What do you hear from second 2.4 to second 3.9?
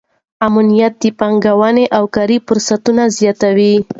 فرصتونه زیاتوي.